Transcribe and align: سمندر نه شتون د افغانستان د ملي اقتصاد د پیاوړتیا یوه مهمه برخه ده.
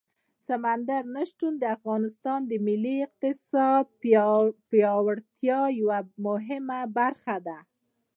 سمندر 0.47 1.03
نه 1.15 1.23
شتون 1.29 1.53
د 1.59 1.63
افغانستان 1.77 2.39
د 2.45 2.51
ملي 2.67 2.95
اقتصاد 3.07 3.83
د 3.89 3.91
پیاوړتیا 4.71 5.59
یوه 5.81 5.99
مهمه 6.25 6.79
برخه 6.97 7.35
ده. 7.47 7.57